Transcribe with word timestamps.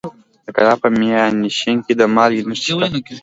د 0.45 0.47
کندهار 0.55 0.77
په 0.83 0.89
میانشین 0.99 1.77
کې 1.85 1.93
د 1.99 2.01
مالګې 2.15 2.43
نښې 2.49 2.63
شته. 2.65 2.87